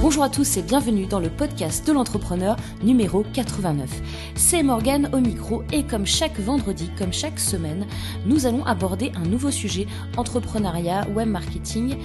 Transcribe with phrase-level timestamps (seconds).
[0.00, 3.90] Bonjour à tous et bienvenue dans le podcast de l'entrepreneur numéro 89.
[4.36, 7.84] C'est Morgane au micro et comme chaque vendredi, comme chaque semaine,
[8.24, 11.96] nous allons aborder un nouveau sujet entrepreneuriat, web marketing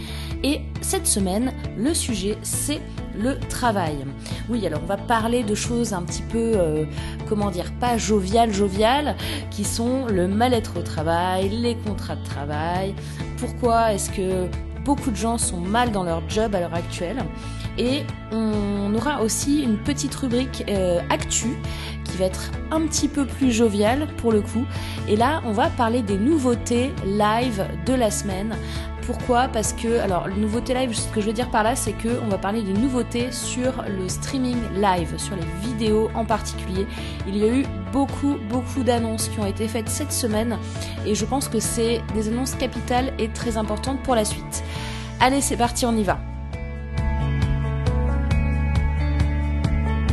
[0.43, 2.81] et cette semaine, le sujet c'est
[3.15, 4.07] le travail.
[4.49, 6.85] Oui, alors on va parler de choses un petit peu, euh,
[7.29, 9.15] comment dire, pas joviales, joviales,
[9.51, 12.95] qui sont le mal-être au travail, les contrats de travail,
[13.37, 14.47] pourquoi est-ce que
[14.83, 17.23] beaucoup de gens sont mal dans leur job à l'heure actuelle?
[17.77, 21.57] Et on aura aussi une petite rubrique euh, actu
[22.03, 24.65] qui va être un petit peu plus joviale pour le coup.
[25.07, 28.55] Et là, on va parler des nouveautés live de la semaine.
[29.05, 29.49] Pourquoi?
[29.49, 32.21] Parce que, alors, le nouveauté live, ce que je veux dire par là, c'est que
[32.23, 36.87] on va parler des nouveautés sur le streaming live, sur les vidéos en particulier.
[37.27, 40.57] Il y a eu beaucoup, beaucoup d'annonces qui ont été faites cette semaine
[41.05, 44.63] et je pense que c'est des annonces capitales et très importantes pour la suite.
[45.19, 46.17] Allez, c'est parti, on y va.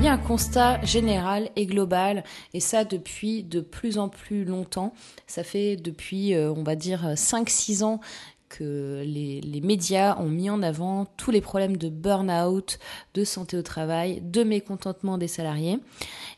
[0.01, 4.47] Il y a un constat général et global, et ça depuis de plus en plus
[4.47, 4.95] longtemps.
[5.27, 8.01] Ça fait depuis, euh, on va dire, 5-6 ans
[8.49, 12.79] que les, médias ont mis en avant tous les problèmes de burn-out,
[13.13, 15.79] de santé au travail, de mécontentement des salariés.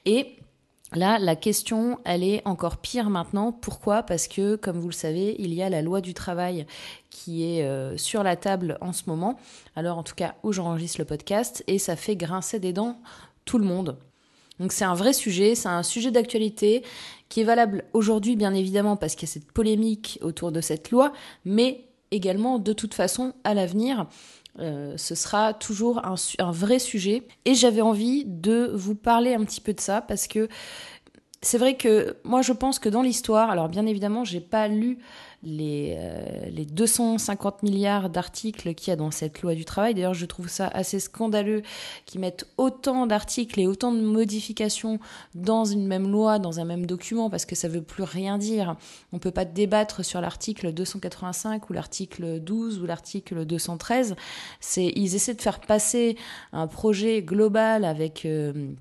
[0.07, 0.39] Et
[0.95, 3.51] Là, la question, elle est encore pire maintenant.
[3.51, 4.03] Pourquoi?
[4.03, 6.67] Parce que, comme vous le savez, il y a la loi du travail
[7.09, 9.39] qui est euh, sur la table en ce moment.
[9.75, 12.99] Alors, en tout cas, où j'enregistre le podcast, et ça fait grincer des dents
[13.45, 13.99] tout le monde.
[14.61, 16.83] Donc c'est un vrai sujet, c'est un sujet d'actualité
[17.29, 20.91] qui est valable aujourd'hui bien évidemment parce qu'il y a cette polémique autour de cette
[20.91, 21.13] loi,
[21.45, 24.07] mais également de toute façon à l'avenir.
[24.59, 29.45] Euh, ce sera toujours un, un vrai sujet et j'avais envie de vous parler un
[29.45, 30.49] petit peu de ça parce que
[31.41, 34.99] c'est vrai que moi je pense que dans l'histoire, alors bien évidemment j'ai pas lu
[35.43, 39.95] les, euh, les 250 milliards d'articles qu'il y a dans cette loi du travail.
[39.95, 41.63] D'ailleurs, je trouve ça assez scandaleux
[42.07, 45.01] qu'ils mettent autant d'articles et autant de modifications
[45.35, 48.77] dans une même loi, dans un même document, parce que ça veut plus rien dire.
[49.13, 54.15] On peut pas débattre sur l'article 285 ou l'article 12 ou l'article 213.
[54.61, 56.17] C'est, ils essaient de faire passer
[56.53, 58.73] un projet global avec euh,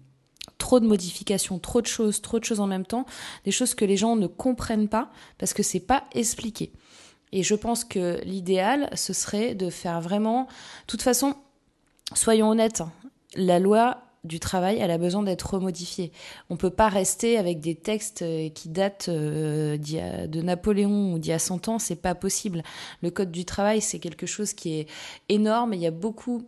[0.61, 3.07] trop de modifications, trop de choses, trop de choses en même temps,
[3.45, 6.71] des choses que les gens ne comprennent pas parce que c'est pas expliqué.
[7.31, 10.43] Et je pense que l'idéal, ce serait de faire vraiment.
[10.43, 11.33] De toute façon,
[12.13, 12.83] soyons honnêtes,
[13.35, 16.11] la loi du travail, elle a besoin d'être remodifiée.
[16.51, 21.31] On peut pas rester avec des textes euh, qui datent euh, de Napoléon ou d'il
[21.31, 22.61] y a 100 ans, c'est pas possible.
[23.01, 24.87] Le code du travail, c'est quelque chose qui est
[25.27, 25.73] énorme.
[25.73, 26.43] Il y a beaucoup,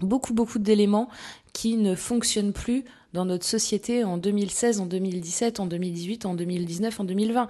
[0.00, 1.08] beaucoup, beaucoup d'éléments
[1.52, 2.84] qui ne fonctionnent plus
[3.16, 7.48] dans notre société en 2016, en 2017, en 2018, en 2019, en 2020.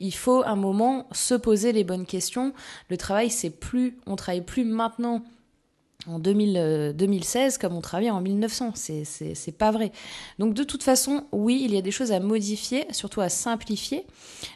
[0.00, 2.54] Il faut un moment se poser les bonnes questions.
[2.88, 5.24] Le travail, c'est plus, on travaille plus maintenant
[6.06, 8.72] en 2000, 2016 euh, comme on travaillait en 1900.
[8.74, 9.90] C'est pas vrai.
[10.38, 14.06] Donc de toute façon, oui, il y a des choses à modifier, surtout à simplifier,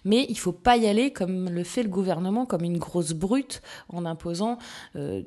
[0.04, 3.62] mais il faut pas y aller comme le fait le gouvernement, comme une grosse brute,
[3.88, 4.58] en imposant
[4.94, 5.22] euh,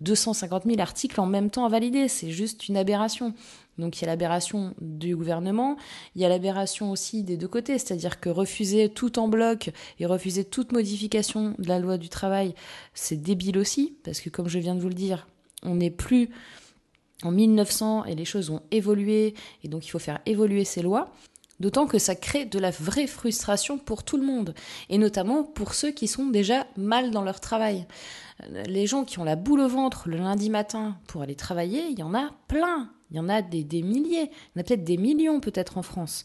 [0.00, 2.08] 250 000 articles en même temps à valider.
[2.08, 3.34] C'est juste une aberration.
[3.78, 5.76] Donc il y a l'aberration du gouvernement,
[6.14, 10.06] il y a l'aberration aussi des deux côtés, c'est-à-dire que refuser tout en bloc et
[10.06, 12.54] refuser toute modification de la loi du travail,
[12.94, 15.26] c'est débile aussi, parce que comme je viens de vous le dire,
[15.62, 16.30] on n'est plus
[17.22, 21.12] en 1900 et les choses ont évolué, et donc il faut faire évoluer ces lois.
[21.58, 24.54] D'autant que ça crée de la vraie frustration pour tout le monde,
[24.88, 27.86] et notamment pour ceux qui sont déjà mal dans leur travail.
[28.66, 31.98] Les gens qui ont la boule au ventre le lundi matin pour aller travailler, il
[31.98, 32.90] y en a plein.
[33.10, 35.82] Il y en a des, milliers, il y en a peut-être des millions peut-être en
[35.82, 36.24] France.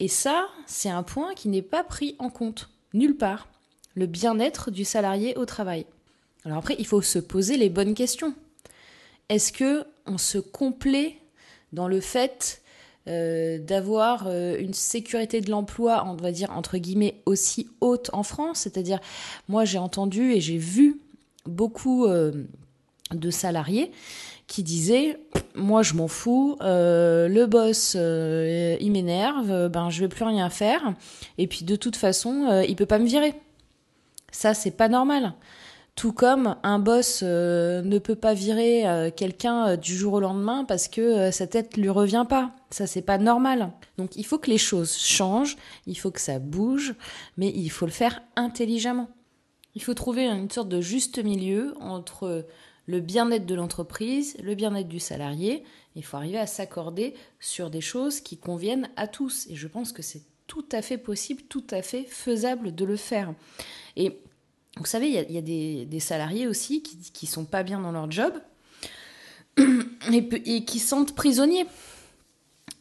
[0.00, 3.48] Et ça, c'est un point qui n'est pas pris en compte, nulle part.
[3.94, 5.86] Le bien-être du salarié au travail.
[6.44, 8.34] Alors après, il faut se poser les bonnes questions.
[9.28, 11.18] Est-ce que on se complaît
[11.72, 12.62] dans le fait
[13.08, 18.22] euh, d'avoir euh, une sécurité de l'emploi, on va dire entre guillemets aussi haute en
[18.22, 19.00] France, c'est-à-dire
[19.48, 21.00] moi j'ai entendu et j'ai vu
[21.44, 22.30] beaucoup euh,
[23.10, 23.90] de salariés
[24.52, 25.18] qui disaient
[25.54, 30.50] moi je m'en fous, euh, le boss euh, il m'énerve, ben je vais plus rien
[30.50, 30.92] faire
[31.38, 33.32] et puis de toute façon euh, il peut pas me virer.
[34.30, 35.32] Ça c'est pas normal.
[35.94, 41.30] Tout comme un boss ne peut pas virer quelqu'un du jour au lendemain parce que
[41.30, 42.50] sa tête lui revient pas.
[42.68, 43.72] Ça c'est pas normal.
[43.96, 45.56] Donc il faut que les choses changent,
[45.86, 46.94] il faut que ça bouge,
[47.38, 49.08] mais il faut le faire intelligemment.
[49.74, 52.44] Il faut trouver une sorte de juste milieu entre
[52.86, 55.64] le bien-être de l'entreprise, le bien-être du salarié.
[55.94, 59.46] Il faut arriver à s'accorder sur des choses qui conviennent à tous.
[59.48, 62.96] Et je pense que c'est tout à fait possible, tout à fait faisable de le
[62.96, 63.34] faire.
[63.96, 64.18] Et
[64.78, 68.10] vous savez, il y a, des, salariés aussi qui ne sont pas bien dans leur
[68.10, 68.34] job.
[70.12, 71.66] et, qui sentent prisonniers.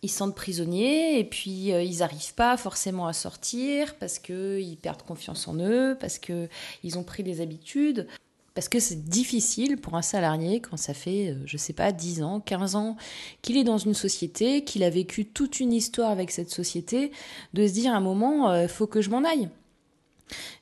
[0.03, 5.03] Ils sentent prisonniers et puis euh, ils n'arrivent pas forcément à sortir parce qu'ils perdent
[5.03, 8.07] confiance en eux, parce qu'ils ont pris des habitudes.
[8.53, 12.21] Parce que c'est difficile pour un salarié quand ça fait, euh, je sais pas, 10
[12.23, 12.97] ans, 15 ans
[13.41, 17.11] qu'il est dans une société, qu'il a vécu toute une histoire avec cette société,
[17.53, 19.49] de se dire à un moment, il euh, faut que je m'en aille.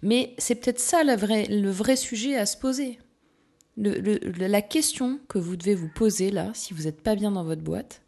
[0.04, 3.00] Mais c'est peut-être ça le vrai sujet à se poser.
[3.78, 7.62] la question que vous devez vous poser là, si vous n'êtes pas bien dans votre
[7.62, 8.02] boîte,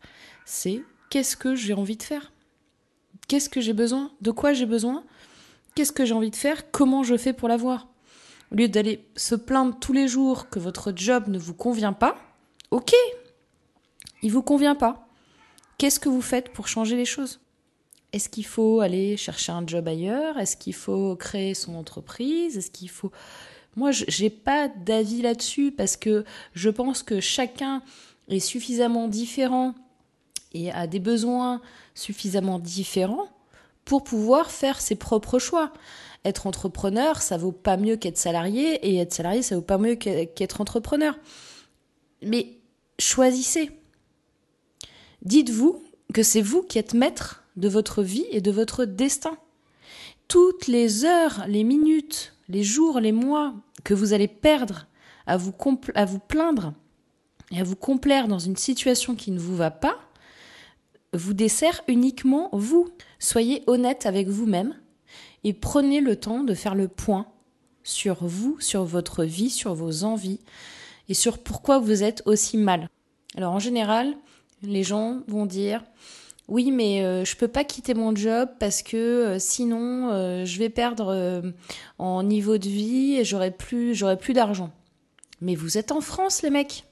[0.45, 2.31] c'est qu'est-ce que j'ai envie de faire?
[3.27, 4.11] Qu'est-ce que j'ai besoin?
[4.21, 5.03] De quoi j'ai besoin?
[5.75, 6.71] Qu'est-ce que j'ai envie de faire?
[6.71, 7.90] Comment je fais pour l'avoir?
[8.51, 12.15] Au lieu d'aller se plaindre tous les jours que votre job ne vous convient pas,
[12.69, 12.93] ok,
[14.21, 15.07] il vous convient pas.
[15.77, 17.39] Qu'est-ce que vous faites pour changer les choses?
[18.13, 20.37] Est-ce qu'il faut aller chercher un job ailleurs?
[20.37, 22.57] Est-ce qu'il faut créer son entreprise?
[22.57, 23.11] Est-ce qu'il faut
[23.77, 27.81] Moi, j'ai pas d'avis là-dessus parce que je pense que chacun
[28.27, 29.73] est suffisamment différent
[30.53, 31.61] et a des besoins
[31.95, 33.29] suffisamment différents
[33.91, 35.73] pour pouvoir faire ses propres choix
[36.23, 39.95] être entrepreneur, ça vaut pas mieux qu'être salarié, et être salarié, ça vaut pas mieux
[39.95, 41.19] qu'être entrepreneur.
[42.21, 42.59] Mais
[42.99, 43.69] choisissez.
[45.23, 45.83] Dites-vous
[46.13, 49.37] que c'est vous qui êtes maître de votre vie et de votre destin.
[50.29, 53.53] Toutes les heures, les minutes, les jours, les mois
[53.83, 54.87] que vous allez perdre
[55.27, 55.53] à vous,
[55.95, 56.73] à vous plaindre
[57.51, 59.97] et à vous complaire dans une situation qui ne vous va pas,
[61.13, 62.89] vous dessert uniquement vous.
[63.19, 64.75] Soyez honnête avec vous-même
[65.43, 67.27] et prenez le temps de faire le point
[67.83, 70.39] sur vous, sur votre vie, sur vos envies
[71.09, 72.89] et sur pourquoi vous êtes aussi mal.
[73.35, 74.15] Alors en général,
[74.61, 75.83] les gens vont dire
[76.47, 80.59] oui, mais euh, je peux pas quitter mon job parce que euh, sinon euh, je
[80.59, 81.53] vais perdre
[81.97, 84.71] en niveau de vie et j'aurai plus j'aurai plus d'argent.
[85.39, 86.83] Mais vous êtes en France les mecs.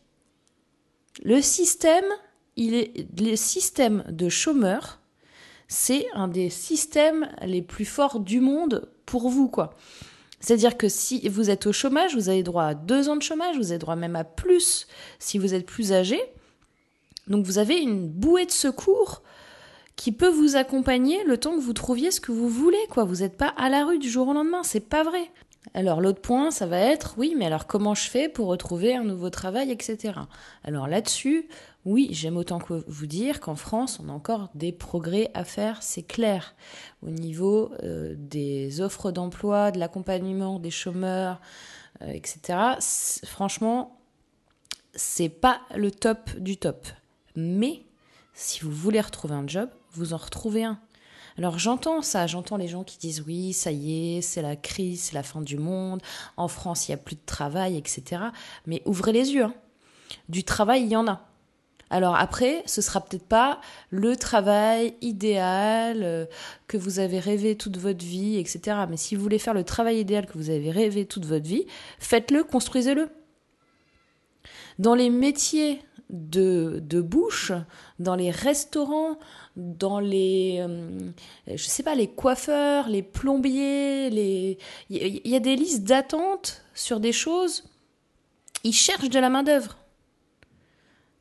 [1.23, 2.05] Le système,
[2.59, 4.99] il est le système de chômeurs
[5.69, 9.75] c'est un des systèmes les plus forts du monde pour vous, quoi.
[10.39, 13.55] C'est-à-dire que si vous êtes au chômage, vous avez droit à deux ans de chômage,
[13.55, 14.87] vous avez droit même à plus
[15.19, 16.19] si vous êtes plus âgé.
[17.27, 19.21] Donc vous avez une bouée de secours
[19.95, 23.03] qui peut vous accompagner le temps que vous trouviez ce que vous voulez, quoi.
[23.03, 25.29] Vous n'êtes pas à la rue du jour au lendemain, c'est pas vrai.
[25.73, 29.03] Alors l'autre point, ça va être, oui, mais alors comment je fais pour retrouver un
[29.03, 30.13] nouveau travail, etc.
[30.63, 31.47] Alors là-dessus,
[31.85, 35.83] oui, j'aime autant que vous dire qu'en France, on a encore des progrès à faire,
[35.83, 36.55] c'est clair,
[37.03, 41.39] au niveau euh, des offres d'emploi, de l'accompagnement des chômeurs,
[42.01, 42.77] euh, etc.
[43.25, 43.99] Franchement,
[44.95, 46.87] c'est pas le top du top.
[47.35, 47.83] Mais
[48.33, 50.79] si vous voulez retrouver un job, vous en retrouvez un.
[51.37, 55.01] Alors j'entends ça, j'entends les gens qui disent oui, ça y est, c'est la crise,
[55.03, 56.01] c'est la fin du monde,
[56.37, 58.21] en France il n'y a plus de travail, etc.
[58.65, 59.53] Mais ouvrez les yeux, hein.
[60.27, 61.29] du travail il y en a.
[61.89, 63.59] Alors après, ce sera peut-être pas
[63.89, 66.25] le travail idéal euh,
[66.67, 68.77] que vous avez rêvé toute votre vie, etc.
[68.89, 71.65] Mais si vous voulez faire le travail idéal que vous avez rêvé toute votre vie,
[71.97, 73.09] faites-le, construisez-le.
[74.77, 77.51] Dans les métiers de, de bouche,
[77.97, 79.17] dans les restaurants,
[79.59, 80.89] dans les, euh,
[81.47, 84.57] je sais pas, les coiffeurs, les plombiers, les,
[84.89, 87.65] il y, a des listes d'attente sur des choses.
[88.63, 89.77] Ils cherchent de la main d'œuvre.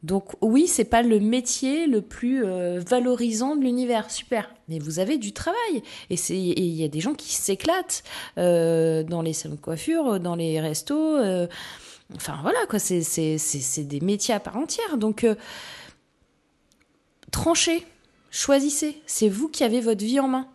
[0.05, 4.55] Donc oui, c'est pas le métier le plus euh, valorisant de l'univers, super.
[4.69, 8.05] Mais vous avez du travail et il y a des gens qui s'éclatent
[8.39, 11.17] euh, dans les salons de coiffure, dans les restos.
[11.17, 11.49] Euh,
[12.15, 14.99] enfin voilà quoi, c'est des métiers à part entière.
[14.99, 15.27] Donc
[17.33, 17.85] tranchez,
[18.31, 19.01] choisissez.
[19.07, 20.49] C'est vous qui avez votre vie en main.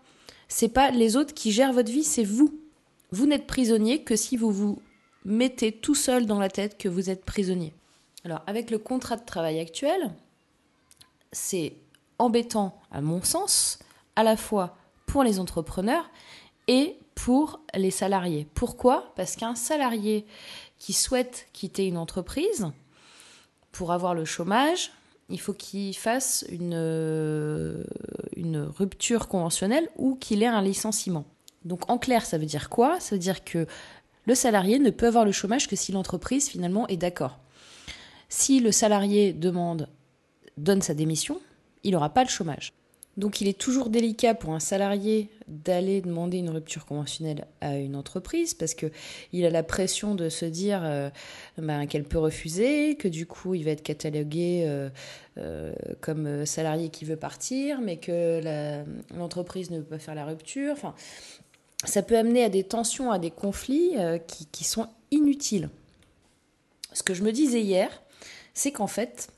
[0.48, 2.60] C'est pas les autres qui gèrent votre vie, c'est vous.
[3.12, 4.82] Vous n'êtes prisonnier que si vous vous
[5.26, 7.74] mettez tout seul dans la tête que vous êtes prisonnier.
[8.26, 10.14] Alors, avec le contrat de travail actuel,
[11.32, 11.76] c'est
[12.20, 13.80] embêtant, à mon sens,
[14.16, 16.10] à la fois pour les entrepreneurs
[16.68, 18.48] et pour les salariés.
[18.54, 19.14] Pourquoi?
[19.16, 20.26] Parce qu'un salarié
[20.80, 22.72] qui souhaite quitter une entreprise,
[23.72, 24.92] pour avoir le chômage,
[25.30, 27.86] il faut qu'il fasse une,
[28.36, 31.26] une rupture conventionnelle ou qu'il ait un licenciement.
[31.66, 33.00] Donc en clair, ça veut dire quoi?
[33.00, 33.66] Ça veut dire que
[34.26, 37.40] le salarié ne peut avoir le chômage que si l'entreprise finalement est d'accord.
[38.30, 39.90] Si le salarié demande,
[40.58, 41.40] donne sa démission,
[41.84, 42.74] il n'aura pas le chômage.
[43.16, 47.96] Donc il est toujours délicat pour un salarié d'aller demander une rupture conventionnelle à une
[47.96, 48.88] entreprise parce que
[49.32, 51.10] il a la pression de se dire euh,
[51.60, 54.90] ben, qu'elle peut refuser, que du coup il va être catalogué euh,
[55.38, 58.42] euh, comme salarié qui veut partir, mais que
[59.16, 60.74] l'entreprise ne peut pas faire la rupture.
[60.74, 60.96] Enfin,
[61.86, 63.92] ça peut amener à des tensions, à des conflits
[64.52, 65.70] qui sont inutiles.
[66.94, 68.02] Ce que je me disais hier,
[68.54, 69.30] c'est qu'en fait,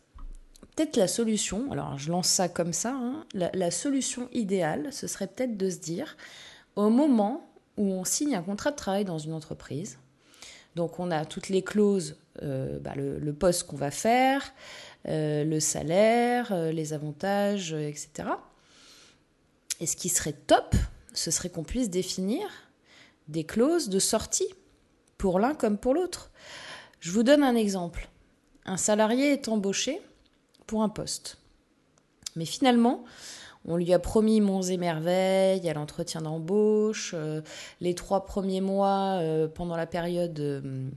[0.75, 5.27] peut-être la solution, alors je lance ça comme ça, hein, la, solution idéale, ce serait
[5.27, 6.17] peut-être de se dire,
[6.75, 9.97] au moment où on signe un contrat de travail dans une entreprise,
[10.75, 14.53] donc on a toutes les clauses, euh, bah, le, poste qu'on va faire,
[15.07, 18.29] euh, le salaire, euh, les avantages, etc.
[19.79, 20.75] Et ce qui serait top,
[21.13, 22.41] ce serait qu'on puisse définir
[23.29, 24.53] des clauses de sortie
[25.17, 26.31] pour l'un comme pour l'autre.
[26.99, 28.09] Je vous donne un exemple.
[28.65, 30.01] Un salarié est embauché
[30.67, 31.37] pour un poste.
[32.35, 33.03] Mais finalement,
[33.67, 37.41] on lui a promis monts et merveilles à l'entretien d'embauche, euh,
[37.81, 40.89] les trois premiers mois euh, pendant la période euh,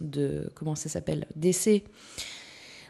[0.00, 1.84] de, comment ça s'appelle d'essai.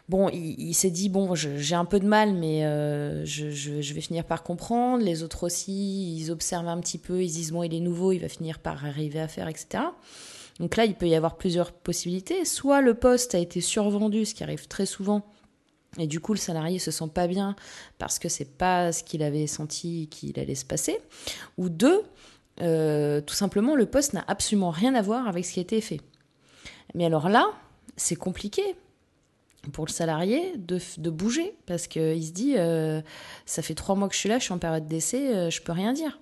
[0.09, 2.63] Bon, il, s'est dit bon, j'ai un peu de mal, mais
[3.25, 5.01] je, je, vais finir par comprendre.
[5.01, 8.19] Les autres aussi, ils observent un petit peu, ils disent bon, il est nouveau, il
[8.19, 9.81] va finir par arriver à faire, etc.
[10.59, 12.43] Donc là, il peut y avoir plusieurs possibilités.
[12.43, 15.25] Soit le poste a été survendu, ce qui arrive très souvent,
[15.97, 17.55] et du coup, le salarié se sent pas bien
[17.97, 20.99] parce que c'est pas ce qu'il avait senti qu'il allait se passer.
[21.57, 22.01] Ou deux,
[22.61, 25.81] euh, tout simplement, le poste n'a absolument rien à voir avec ce qui a été
[25.81, 26.01] fait.
[26.95, 27.47] Mais alors là,
[27.95, 28.63] c'est compliqué
[29.71, 33.01] pour le salarié de, bouger parce qu'il se dit euh,
[33.45, 35.61] ça fait trois mois que je suis là, je suis en période d'essai, euh, je
[35.61, 36.19] peux rien dire.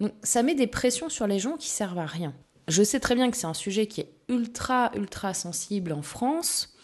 [0.00, 2.34] Donc ça met des pressions sur les gens qui servent à rien.
[2.68, 6.74] Je sais très bien que c'est un sujet qui est ultra ultra sensible en France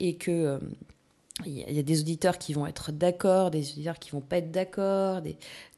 [0.00, 0.60] et que
[1.46, 4.50] il y a des auditeurs qui vont être d'accord, des auditeurs qui vont pas être
[4.50, 5.22] d'accord.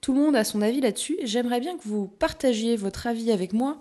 [0.00, 1.18] Tout le monde a son avis là-dessus.
[1.24, 3.78] J'aimerais bien que vous partagiez votre avis avec moi.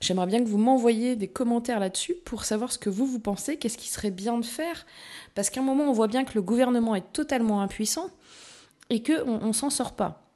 [0.00, 3.58] J'aimerais bien que vous m'envoyiez des commentaires là-dessus pour savoir ce que vous, vous pensez,
[3.58, 4.86] qu'est-ce qui serait bien de faire.
[5.34, 8.08] Parce qu'à un moment, on voit bien que le gouvernement est totalement impuissant
[8.88, 10.26] et qu'on ne s'en sort pas.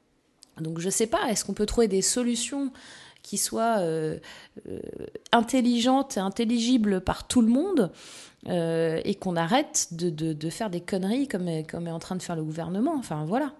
[0.61, 2.71] Donc je sais pas, est-ce qu'on peut trouver des solutions
[3.25, 4.19] qui soient euh,
[4.69, 4.79] euh,
[5.31, 7.91] intelligentes et intelligibles par tout le monde
[8.47, 12.21] euh, et qu'on arrête de, de, faire des conneries comme, comme est en train de
[12.21, 12.93] faire le gouvernement.
[12.95, 13.53] Enfin voilà.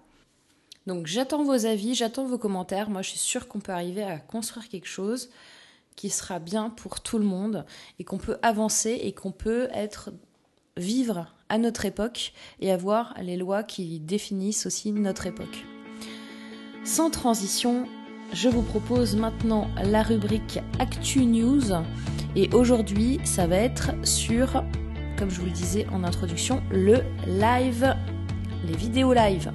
[0.86, 2.90] Donc j'attends vos avis, j'attends vos commentaires.
[2.90, 5.30] Moi je suis sûre qu'on peut arriver à construire quelque chose
[5.96, 7.66] qui sera bien pour tout le monde
[7.98, 10.10] et qu'on peut avancer et qu'on peut être
[10.76, 15.64] vivre à notre époque et avoir les lois qui définissent aussi notre époque.
[16.84, 17.88] Sans transition,
[18.32, 21.72] je vous propose maintenant la rubrique Actu News
[22.34, 24.62] et aujourd'hui, ça va être sur,
[25.18, 27.94] comme je vous le disais en introduction, le live,
[28.66, 29.52] les vidéos live.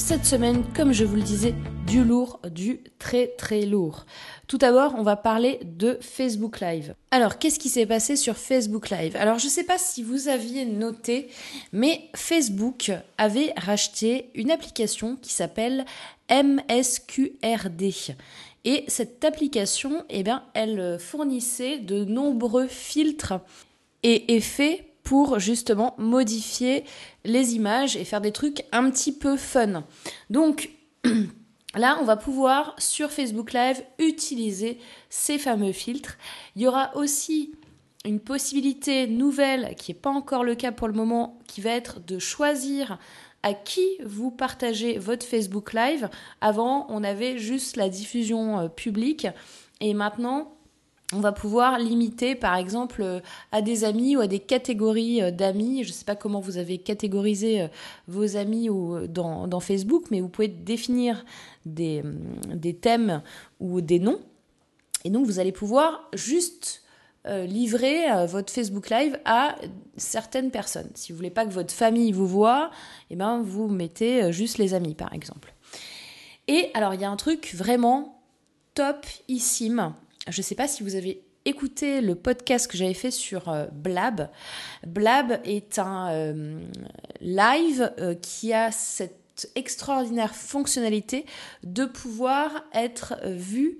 [0.00, 1.54] Cette semaine, comme je vous le disais,
[1.86, 4.06] du lourd, du très très lourd.
[4.48, 6.94] Tout d'abord, on va parler de Facebook Live.
[7.10, 9.14] Alors, qu'est-ce qui s'est passé sur Facebook Live?
[9.16, 11.28] Alors, je ne sais pas si vous aviez noté,
[11.72, 15.84] mais Facebook avait racheté une application qui s'appelle
[16.30, 18.16] MSQRD.
[18.64, 23.34] Et cette application, eh bien, elle fournissait de nombreux filtres
[24.02, 24.89] et effets
[25.38, 26.84] justement modifier
[27.24, 29.84] les images et faire des trucs un petit peu fun.
[30.28, 30.70] Donc,
[31.76, 36.18] Là, on va pouvoir sur Facebook Live utiliser ces fameux filtres.
[36.56, 37.52] Il y aura aussi
[38.04, 42.00] une possibilité nouvelle qui n'est pas encore le cas pour le moment, qui va être
[42.00, 42.98] de choisir
[43.44, 46.08] à qui vous partagez votre Facebook Live.
[46.40, 49.28] Avant, on avait juste la diffusion euh, publique
[49.80, 50.52] et maintenant,
[51.12, 53.20] on va pouvoir limiter par exemple euh,
[53.52, 55.82] à des amis ou à des catégories euh, d'amis.
[55.84, 57.68] Je ne sais pas comment vous avez catégorisé
[58.08, 58.68] vos amis
[59.08, 61.24] dans, Facebook, mais vous pouvez définir
[61.66, 62.02] des,
[62.54, 63.22] des, thèmes
[63.58, 64.20] ou des noms.
[65.04, 66.82] Et donc vous allez pouvoir juste
[67.26, 69.56] euh, livrer euh, votre Facebook Live à
[69.98, 70.90] certaines personnes.
[70.94, 72.70] Si vous voulez pas que votre famille vous voit,
[73.10, 75.52] eh ben vous mettez euh, juste les amis par exemple.
[76.48, 78.22] Et alors il y a un truc vraiment
[78.72, 79.92] topissime.
[80.30, 84.28] Je ne sais pas si vous avez écouté le podcast que j'avais fait sur Blab.
[84.86, 86.34] Blab est un
[87.20, 91.24] live qui a cette extraordinaire fonctionnalité
[91.64, 93.78] de pouvoir être vu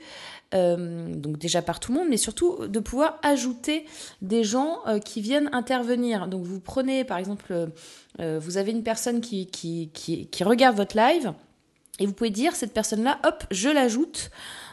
[0.52, 3.87] euh, donc déjà par tout le monde, mais surtout de pouvoir ajouter
[4.21, 6.26] des gens euh, qui viennent intervenir.
[6.26, 7.71] Donc vous prenez par exemple,
[8.21, 9.49] euh, vous avez une personne qui,
[10.42, 11.33] regarde votre live
[12.00, 14.30] et vous pouvez dire cette personne-là, hop, je l'ajoute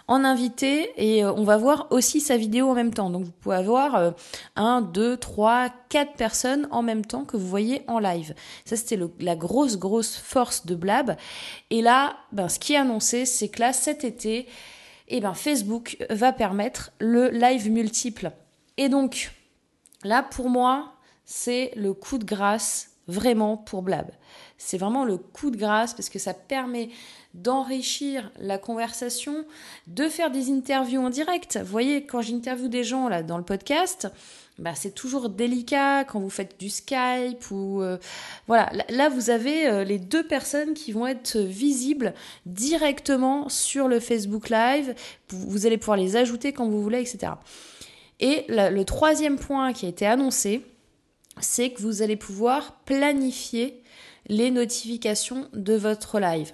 [0.08, 3.10] en invité et on va voir aussi sa vidéo en même temps.
[3.10, 4.14] Donc vous pouvez avoir
[4.56, 8.34] un, deux, trois, quatre personnes en même temps que vous voyez en live.
[8.66, 11.18] Ça c'était la grosse grosse force de Blab.
[11.70, 14.48] Et là, ben, ce qui est annoncé, c'est que là cet été,
[15.10, 18.32] eh ben Facebook va permettre le live multiple.
[18.78, 19.32] Et donc,
[20.04, 20.94] là, pour moi,
[21.26, 24.08] c'est le coup de grâce vraiment pour Blab.
[24.58, 26.90] C'est vraiment le coup de grâce parce que ça permet
[27.34, 29.46] d'enrichir la conversation,
[29.86, 31.58] de faire des interviews en direct.
[31.58, 34.08] Vous voyez, quand j'interviewe des gens là dans le podcast,
[34.58, 37.98] bah, c'est toujours délicat quand vous faites du Skype ou euh,
[38.48, 38.72] voilà.
[38.90, 42.16] Là, vous avez euh, les deux personnes qui vont être visibles
[42.48, 44.96] directement sur le Facebook Live.
[45.30, 47.34] Vous, allez pouvoir les ajouter quand vous voulez, etc.
[48.20, 50.66] Et le troisième point qui a été annoncé,
[51.41, 53.82] c'est que vous allez pouvoir planifier
[54.27, 56.51] les notifications de votre live.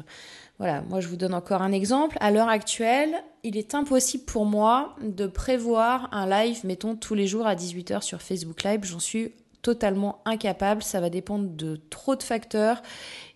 [0.60, 2.18] Voilà, moi je vous donne encore un exemple.
[2.20, 7.28] À l'heure actuelle, il est impossible pour moi de prévoir un live, mettons, tous les
[7.28, 8.82] jours à 18h sur Facebook Live.
[8.84, 10.84] J'en suis totalement incapable.
[10.84, 12.84] Ça va dépendre de trop de facteurs.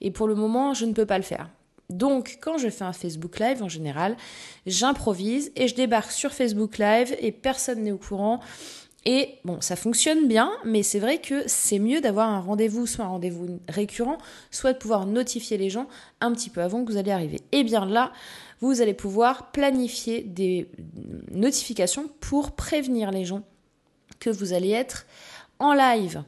[0.02, 1.50] Et pour le moment, je ne peux pas le faire.
[1.90, 4.18] Donc, quand je fais un Facebook Live, en général,
[4.66, 8.42] j'improvise et je débarque sur Facebook Live et personne n'est au courant.
[9.10, 13.06] Et bon, ça fonctionne bien, mais c'est vrai que c'est mieux d'avoir un rendez-vous, soit
[13.06, 14.18] un rendez-vous récurrent,
[14.52, 15.88] soit de pouvoir notifier les gens
[16.20, 17.40] un petit peu avant que vous allez arriver.
[17.54, 18.12] Et bien là,
[18.60, 20.70] vous allez pouvoir planifier des
[21.32, 23.44] notifications pour prévenir les gens
[24.20, 25.06] que vous allez être
[25.60, 26.22] en live.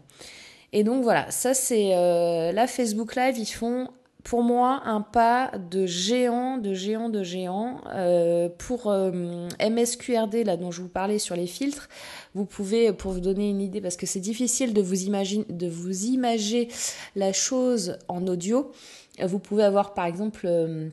[0.72, 3.90] Et donc voilà, ça c'est euh, la Facebook Live, ils font
[4.30, 7.82] pour moi un pas de géant, de géant, de géant.
[7.96, 11.90] Euh, pour euh, MSQRD, là dont je vous parlais sur les filtres,
[12.36, 15.68] vous pouvez, pour vous donner une idée, parce que c'est difficile de vous, imaginer, de
[15.68, 16.68] vous imager
[17.16, 18.72] la chose en audio,
[19.20, 20.46] vous pouvez avoir par exemple...
[20.46, 20.90] Euh,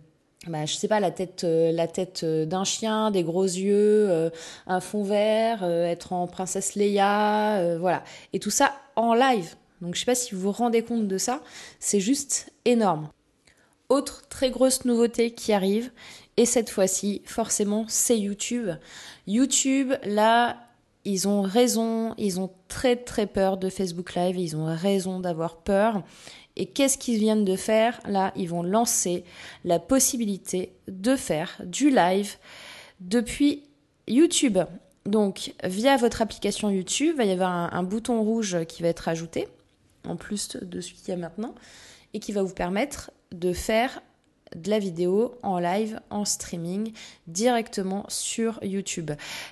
[0.47, 4.31] bah, je sais pas, la tête, la tête d'un chien, des gros yeux,
[4.69, 8.05] un fond vert, être en princesse Leia, voilà.
[8.33, 9.57] Et tout ça en live.
[9.81, 11.43] Donc je sais pas si vous vous rendez compte de ça,
[11.81, 13.09] c'est juste énorme.
[13.89, 15.91] Autre très grosse nouveauté qui arrive,
[16.37, 18.71] et cette fois-ci, forcément, c'est YouTube.
[19.27, 20.67] YouTube, là,
[21.05, 25.59] ils ont raison, ils ont très très peur de Facebook Live, ils ont raison d'avoir
[25.59, 26.03] peur.
[26.57, 28.01] Et qu'est-ce qu'ils viennent de faire?
[28.07, 29.25] Là, ils vont lancer
[29.65, 32.37] la possibilité de faire du live
[33.01, 33.63] depuis
[34.09, 34.59] YouTube.
[35.05, 39.09] Donc, via votre application YouTube, il va y avoir un, bouton rouge qui va être
[39.09, 39.49] ajouté,
[40.09, 41.55] en plus de celui qu'il y a maintenant,
[42.15, 44.01] et qui va vous permettre de faire
[44.55, 46.93] de la vidéo en live, en streaming,
[47.27, 49.11] directement sur YouTube.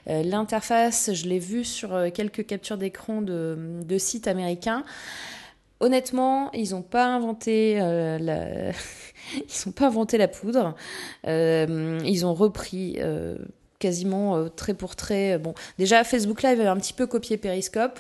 [0.09, 4.85] Euh, l'interface, je l'ai vue sur euh, quelques captures d'écran de, sites américains.
[5.81, 8.71] Honnêtement, ils n'ont pas inventé euh, la...
[9.67, 10.75] ils pas inventé la poudre.
[11.25, 12.99] ils ont repris
[13.79, 15.39] quasiment trait pour trait.
[15.39, 17.99] Bon, déjà Facebook Live avait un petit peu copié Periscope.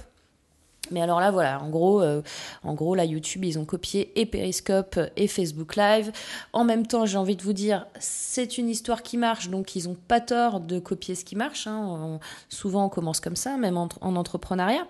[0.91, 2.23] Mais alors là, voilà, en gros, euh,
[2.63, 6.13] en gros, là, YouTube, ils ont copié et Periscope et Facebook Live.
[6.53, 9.89] En même temps, j'ai envie de vous dire, c'est une histoire qui marche, donc ils
[9.89, 11.67] n'ont pas tort de copier ce qui marche.
[11.67, 12.19] Hein.
[12.49, 14.87] souvent, on commence comme ça, même en, entrepreneuriat.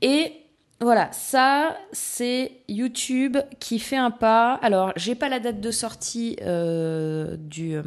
[0.00, 0.32] Et
[0.80, 4.54] voilà, ça, c'est YouTube qui fait un pas.
[4.54, 7.82] Alors, j'ai pas la date de sortie euh, du, euh,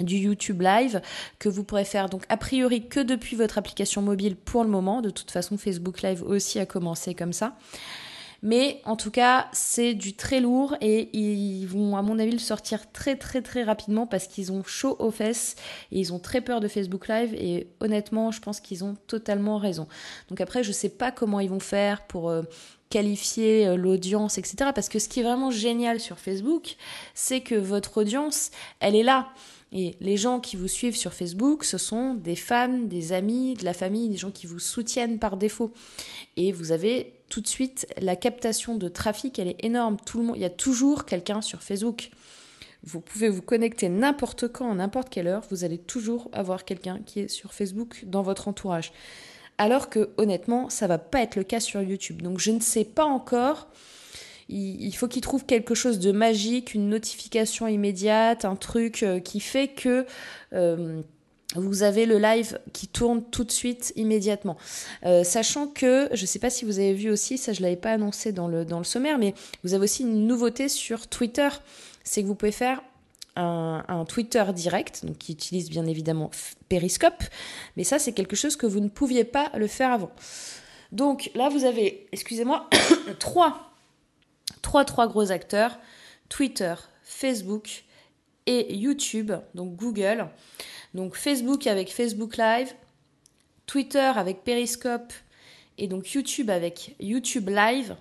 [0.00, 1.00] du YouTube Live
[1.38, 5.00] que vous pourrez faire donc a priori que depuis votre application mobile pour le moment.
[5.02, 7.56] De toute façon, Facebook Live aussi a commencé comme ça.
[8.44, 12.38] Mais en tout cas, c'est du très lourd et ils vont, à mon avis, le
[12.38, 15.54] sortir très très très rapidement parce qu'ils ont chaud aux fesses
[15.92, 19.58] et ils ont très peur de Facebook Live et honnêtement, je pense qu'ils ont totalement
[19.58, 19.86] raison.
[20.28, 22.42] Donc après, je sais pas comment ils vont faire pour euh,
[22.92, 24.70] qualifier euh, l'audience, etc.
[24.74, 26.76] Parce que ce qui est vraiment génial sur Facebook,
[27.14, 28.50] c'est que votre audience,
[28.80, 29.30] elle est là.
[29.72, 33.64] Et les gens qui vous suivent sur Facebook, ce sont des fans, des amis, de
[33.64, 35.72] la famille, des gens qui vous soutiennent par défaut.
[36.36, 39.96] Et vous avez tout de suite la captation de trafic, elle est énorme.
[40.04, 42.10] Tout le monde, il y a toujours quelqu'un sur Facebook.
[42.84, 47.00] Vous pouvez vous connecter n'importe quand, à n'importe quelle heure, vous allez toujours avoir quelqu'un
[47.06, 48.92] qui est sur Facebook dans votre entourage.
[49.62, 52.20] Alors que honnêtement, ça va pas être le cas sur YouTube.
[52.20, 53.68] Donc je ne sais pas encore
[54.48, 59.38] il, faut qu'il trouve quelque chose de magique, une notification immédiate, un truc euh, qui
[59.38, 60.04] fait que
[60.52, 61.00] euh,
[61.54, 64.56] vous avez le live qui tourne tout de suite, immédiatement.
[65.06, 67.66] Euh, sachant que, je ne sais pas si vous avez vu aussi, ça je ne
[67.66, 71.06] l'avais pas annoncé dans le, dans le sommaire, mais vous avez aussi une nouveauté sur
[71.06, 71.48] Twitter.
[72.02, 72.82] C'est que vous pouvez faire
[73.36, 76.30] un, Twitter direct, donc qui utilise bien évidemment
[76.68, 77.24] Periscope,
[77.76, 80.10] mais ça c'est quelque chose que vous ne pouviez pas le faire avant.
[80.90, 82.68] Donc là vous avez, excusez-moi,
[83.18, 83.72] trois
[84.62, 85.78] trois, trois gros acteurs,
[86.28, 87.84] Twitter, Facebook
[88.46, 90.28] et YouTube, donc Google.
[90.94, 92.72] Donc Facebook avec Facebook Live,
[93.66, 95.12] Twitter avec Periscope
[95.78, 97.96] et donc YouTube avec YouTube Live.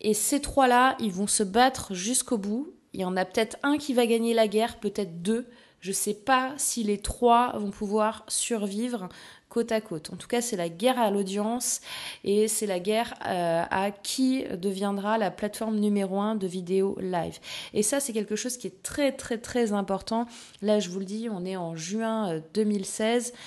[0.00, 2.72] Et ces trois-là, ils vont se battre jusqu'au bout.
[2.96, 5.46] Il y en a peut-être un qui va gagner la guerre, peut-être deux,
[5.80, 9.10] Je ne sais pas si les trois vont pouvoir survivre
[9.50, 10.10] côte à côte.
[10.14, 11.82] En tout cas, c'est la guerre à l'audience
[12.24, 17.38] et c'est la guerre euh, à qui deviendra la plateforme numéro un de vidéo live.
[17.74, 20.24] Et ça, c'est quelque chose qui est très très très important.
[20.62, 23.32] Là, je vous le dis, on est en juin 2016.
[23.34, 23.38] Euh,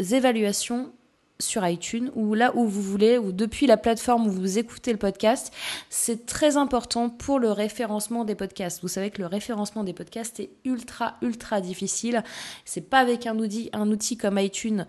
[0.00, 0.90] évaluations
[1.38, 4.98] sur iTunes ou là où vous voulez ou depuis la plateforme où vous écoutez le
[4.98, 5.52] podcast.
[5.90, 8.80] C'est très important pour le référencement des podcasts.
[8.82, 12.22] Vous savez que le référencement des podcasts est ultra ultra difficile.
[12.64, 14.86] C'est pas avec un outil un outil comme iTunes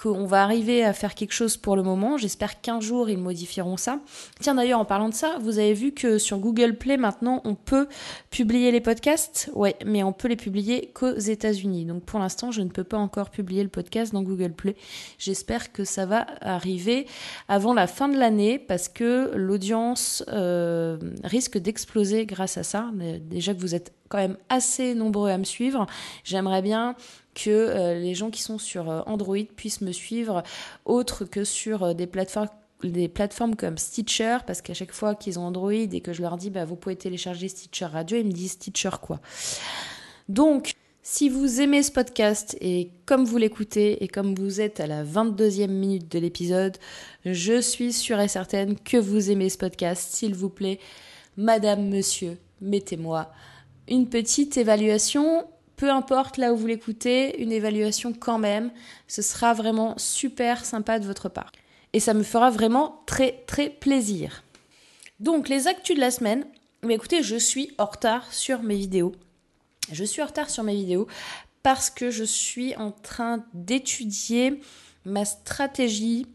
[0.00, 2.16] qu'on va arriver à faire quelque chose pour le moment.
[2.16, 4.00] J'espère qu'un jour ils modifieront ça.
[4.40, 7.54] Tiens d'ailleurs en parlant de ça, vous avez vu que sur Google Play maintenant on
[7.54, 7.86] peut
[8.30, 9.50] publier les podcasts?
[9.54, 11.84] Ouais, mais on peut les publier qu'aux États-Unis.
[11.84, 14.76] Donc pour l'instant, je ne peux pas encore publier le podcast dans Google Play.
[15.18, 17.06] J'espère que ça va arriver
[17.48, 22.90] avant la fin de l'année parce que l'audience euh, risque d'exploser grâce à ça.
[23.28, 25.86] Déjà que vous êtes quand même assez nombreux à me suivre.
[26.24, 26.96] J'aimerais bien
[27.34, 30.42] que euh, les gens qui sont sur euh, Android puissent me suivre
[30.84, 35.72] autre que sur euh, des plateformes comme Stitcher, parce qu'à chaque fois qu'ils ont Android
[35.72, 38.90] et que je leur dis bah, vous pouvez télécharger Stitcher Radio, ils me disent Stitcher
[39.00, 39.20] quoi.
[40.28, 44.86] Donc, si vous aimez ce podcast et comme vous l'écoutez et comme vous êtes à
[44.88, 46.76] la 22e minute de l'épisode,
[47.24, 50.14] je suis sûre et certaine que vous aimez ce podcast.
[50.14, 50.78] S'il vous plaît,
[51.36, 53.30] madame, monsieur, mettez-moi
[53.90, 55.46] une petite évaluation
[55.80, 58.70] peu importe là où vous l'écoutez, une évaluation quand même.
[59.08, 61.50] Ce sera vraiment super sympa de votre part.
[61.94, 64.44] Et ça me fera vraiment très très plaisir.
[65.20, 66.44] Donc les actus de la semaine,
[66.82, 69.12] mais écoutez, je suis en retard sur mes vidéos.
[69.90, 71.06] Je suis en retard sur mes vidéos
[71.62, 74.60] parce que je suis en train d'étudier
[75.06, 76.26] ma stratégie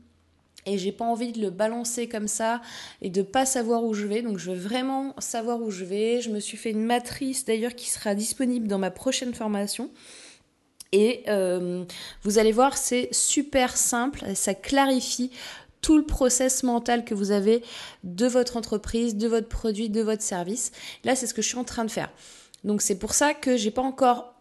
[0.66, 2.62] et j'ai pas envie de le balancer comme ça
[3.02, 4.22] et de pas savoir où je vais.
[4.22, 6.22] Donc je veux vraiment savoir où je vais.
[6.22, 9.90] Je me suis fait une matrice d'ailleurs qui sera disponible dans ma prochaine formation.
[10.92, 11.84] Et euh,
[12.24, 15.32] vous allez voir, c'est super simple, ça clarifie
[15.82, 17.64] tout le process mental que vous avez
[18.04, 20.72] de votre entreprise, de votre produit, de votre service.
[21.04, 22.12] Là, c'est ce que je suis en train de faire.
[22.64, 24.35] Donc c'est pour ça que j'ai pas encore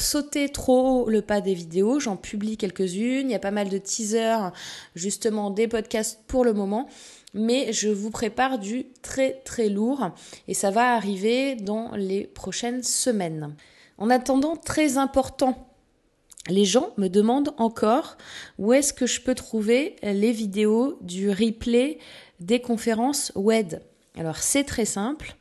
[0.00, 3.78] sauter trop le pas des vidéos, j'en publie quelques-unes, il y a pas mal de
[3.78, 4.52] teasers,
[4.94, 6.88] justement des podcasts pour le moment,
[7.34, 10.10] mais je vous prépare du très très lourd.
[10.46, 13.54] Et ça va arriver dans les prochaines semaines.
[13.98, 15.68] En attendant, très important,
[16.48, 18.16] les gens me demandent encore
[18.58, 21.98] où est-ce que je peux trouver les vidéos du replay
[22.40, 23.74] des conférences web.
[24.16, 25.36] Alors c'est très simple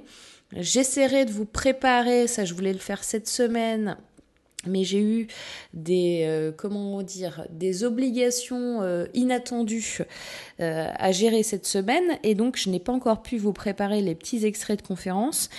[0.53, 3.97] J'essaierai de vous préparer, ça je voulais le faire cette semaine,
[4.67, 5.27] mais j'ai eu
[5.73, 9.99] des euh, comment dire des obligations euh, inattendues
[10.59, 12.19] euh, à gérer cette semaine.
[12.23, 15.49] Et donc je n'ai pas encore pu vous préparer les petits extraits de conférence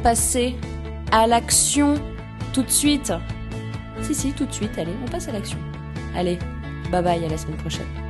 [0.06, 0.54] passer
[1.12, 1.96] à l'action
[2.54, 3.12] tout de suite.
[4.04, 5.58] Si, si, tout de suite, allez, on passe à l'action.
[6.16, 6.38] Allez,
[6.92, 8.05] bye bye, à la semaine prochaine.